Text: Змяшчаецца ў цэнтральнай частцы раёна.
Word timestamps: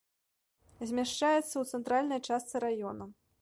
Змяшчаецца 0.91 1.43
ў 1.59 1.63
цэнтральнай 1.75 2.19
частцы 2.31 2.55
раёна. 2.65 3.03